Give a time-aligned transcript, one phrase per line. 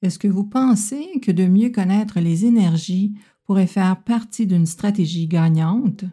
[0.00, 5.26] Est-ce que vous pensez que de mieux connaître les énergies pourrait faire partie d'une stratégie
[5.26, 6.04] gagnante?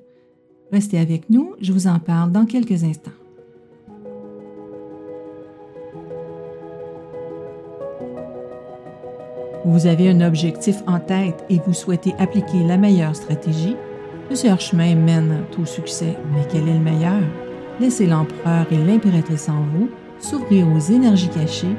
[0.71, 3.11] Restez avec nous, je vous en parle dans quelques instants.
[9.65, 13.75] Vous avez un objectif en tête et vous souhaitez appliquer la meilleure stratégie?
[14.25, 17.21] Plusieurs chemins mènent au succès, mais quel est le meilleur?
[17.79, 21.75] Laissez l'empereur et l'impératrice en vous s'ouvrir aux énergies cachées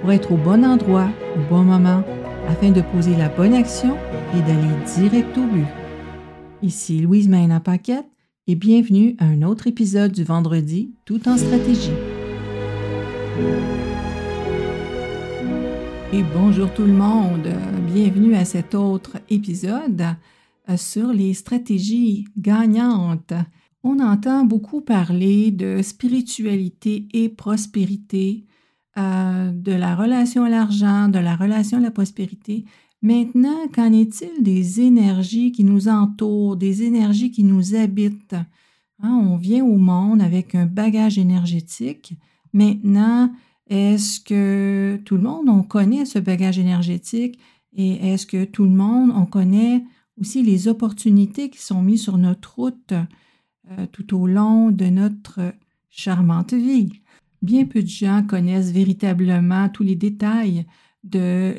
[0.00, 2.02] pour être au bon endroit au bon moment
[2.48, 3.96] afin de poser la bonne action
[4.34, 5.66] et d'aller direct au but.
[6.62, 8.06] Ici Louise Maina Paquette
[8.46, 11.90] et bienvenue à un autre épisode du vendredi tout en stratégie.
[16.12, 17.48] Et bonjour tout le monde,
[17.92, 20.04] bienvenue à cet autre épisode
[20.70, 23.34] euh, sur les stratégies gagnantes.
[23.82, 28.44] On entend beaucoup parler de spiritualité et prospérité,
[28.98, 32.64] euh, de la relation à l'argent, de la relation à la prospérité.
[33.02, 38.36] Maintenant, qu'en est-il des énergies qui nous entourent, des énergies qui nous habitent?
[39.02, 42.14] Hein, on vient au monde avec un bagage énergétique.
[42.54, 43.30] Maintenant,
[43.68, 47.38] est-ce que tout le monde, on connaît ce bagage énergétique?
[47.74, 49.84] Et est-ce que tout le monde, on connaît
[50.18, 52.92] aussi les opportunités qui sont mises sur notre route
[53.70, 55.52] euh, tout au long de notre
[55.90, 57.02] charmante vie?
[57.46, 60.66] Bien peu de gens connaissent véritablement tous les détails
[61.04, 61.54] de,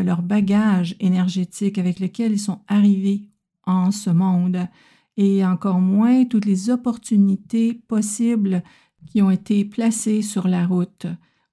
[0.00, 3.24] leur bagage énergétique avec lequel ils sont arrivés
[3.64, 4.68] en ce monde
[5.16, 8.62] et encore moins toutes les opportunités possibles
[9.10, 11.06] qui ont été placées sur la route.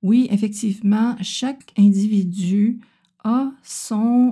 [0.03, 2.81] Oui, effectivement, chaque individu
[3.23, 3.51] a
[3.91, 4.31] euh,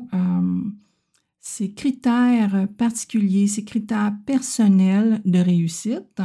[1.40, 6.22] ses critères particuliers, ses critères personnels de réussite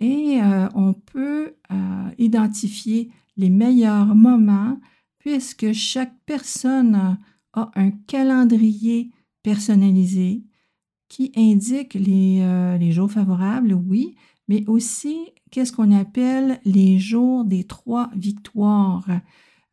[0.00, 4.78] et euh, on peut euh, identifier les meilleurs moments
[5.18, 7.18] puisque chaque personne
[7.54, 9.10] a un calendrier
[9.42, 10.44] personnalisé
[11.08, 14.14] qui indique les, euh, les jours favorables, oui,
[14.48, 15.18] mais aussi
[15.50, 19.06] qu'est-ce qu'on appelle les jours des trois victoires.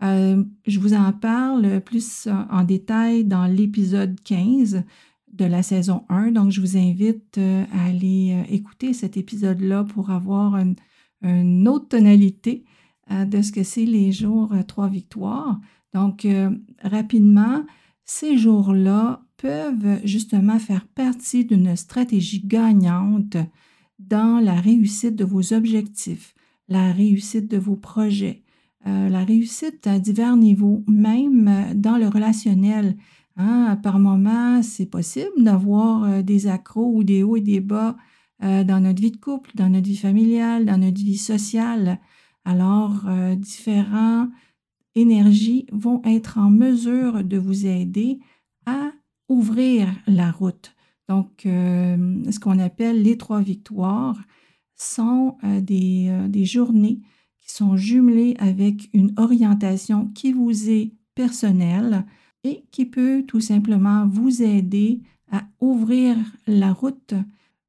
[0.01, 4.83] je vous en parle plus en détail dans l'épisode 15
[5.33, 6.31] de la saison 1.
[6.31, 10.75] Donc, je vous invite euh, à aller euh, écouter cet épisode-là pour avoir une,
[11.67, 12.65] autre tonalité
[13.09, 15.59] euh, de ce que c'est les jours trois victoires.
[15.93, 16.27] Donc,
[16.81, 17.63] rapidement,
[18.03, 23.37] ces jours-là peuvent justement faire partie d'une stratégie gagnante
[23.99, 26.33] dans la réussite de vos objectifs,
[26.67, 28.41] la réussite de vos projets,
[28.85, 32.97] la réussite à divers niveaux, même dans le relationnel.
[33.35, 37.97] Hein, par moment, c'est possible d'avoir euh, des accros ou des hauts et des bas
[38.43, 41.99] euh, dans notre vie de couple, dans notre vie familiale, dans notre vie sociale.
[42.45, 44.29] Alors, euh, différentes
[44.93, 48.19] énergies vont être en mesure de vous aider
[48.67, 48.91] à
[49.29, 50.75] ouvrir la route.
[51.09, 54.21] Donc, ce qu'on appelle les trois victoires
[54.75, 57.01] sont des, des journées
[57.41, 62.05] qui sont jumelées avec une orientation qui vous est personnelle,
[62.43, 66.15] et qui peut tout simplement vous aider à ouvrir
[66.47, 67.13] la route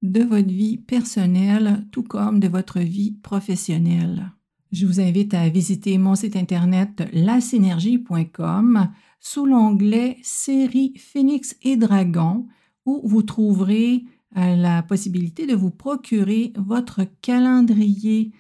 [0.03, 4.33] de votre vie personnelle tout comme de votre vie professionnelle.
[4.73, 8.91] Je vous invite à visiter mon site internet lasynergie.com
[9.21, 12.47] sous l'onglet Série Phoenix et Dragon
[12.85, 14.05] où vous trouverez
[14.37, 18.33] euh, la possibilité de vous procurer votre calendrier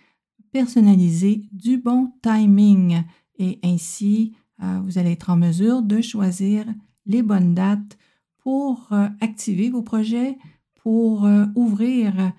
[0.52, 3.02] personnalisé du bon timing
[3.38, 6.64] et ainsi vous allez être en mesure de choisir
[7.06, 7.98] les bonnes dates
[8.38, 10.38] pour euh, activer vos projets,
[10.82, 12.32] pour euh, ouvrir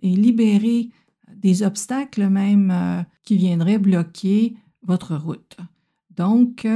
[0.00, 0.88] et libérer
[1.36, 5.58] des obstacles même qui viendraient bloquer votre route.
[6.16, 6.66] Donc,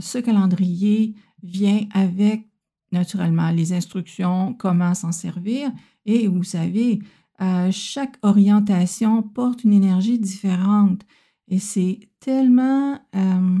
[0.00, 2.46] ce calendrier vient avec
[2.92, 5.70] naturellement les instructions, comment s'en servir.
[6.04, 7.00] Et vous savez,
[7.70, 11.00] chaque orientation porte une énergie différente.
[11.50, 13.58] Et c'est tellement euh,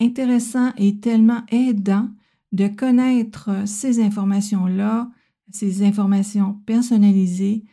[0.00, 2.10] intéressant et tellement aidant
[2.50, 5.10] de connaître ces informations-là,
[5.50, 7.64] ces informations personnalisées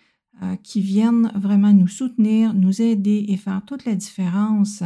[0.42, 4.84] euh, qui viennent vraiment nous soutenir, nous aider et faire toute la différence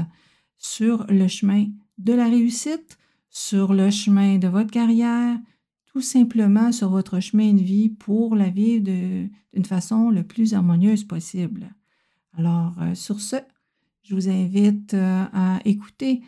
[0.57, 1.67] sur le chemin
[1.97, 2.97] de la réussite,
[3.29, 5.37] sur le chemin de votre carrière,
[5.85, 11.03] tout simplement sur votre chemin de vie pour la vivre d'une façon le plus harmonieuse
[11.03, 11.75] possible.
[12.35, 13.35] Alors, euh, sur ce,
[14.03, 16.21] je vous invite euh, à écouter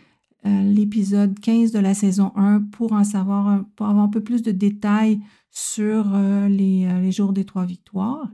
[0.46, 4.42] euh, l'épisode 15 de la saison 1 pour en savoir, pour avoir un peu plus
[4.42, 5.20] de détails
[5.52, 8.30] sur euh, les, les jours des trois victoires.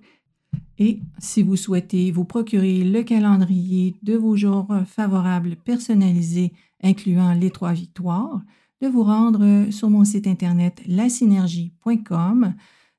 [0.77, 6.53] Et si vous souhaitez vous procurer le calendrier de vos jours favorables personnalisés
[6.83, 8.41] incluant les trois victoires,
[8.81, 12.55] de vous rendre sur mon site internet lasynergie.com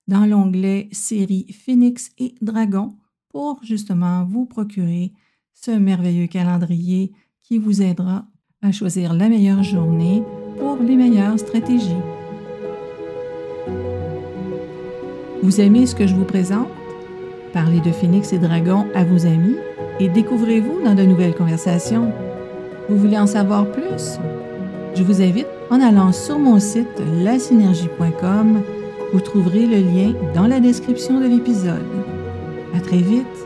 [0.06, 2.94] dans l'onglet série Phoenix et Dragon
[3.30, 5.12] pour justement vous procurer
[5.54, 7.12] ce merveilleux calendrier
[7.42, 8.24] qui vous aidera
[8.62, 10.22] à choisir la meilleure journée
[10.58, 11.96] pour les meilleures stratégies.
[15.42, 16.68] Vous aimez ce que je vous présente?
[17.52, 19.56] Parlez de Phoenix et Dragon à vos amis
[19.98, 22.12] et découvrez-vous dans de nouvelles conversations.
[22.88, 24.18] Vous voulez en savoir plus?
[24.94, 28.62] Je vous invite en allant sur mon site lasynergie.com.
[29.12, 31.86] Vous trouverez le lien dans la description de l'épisode.
[32.74, 33.41] À très vite!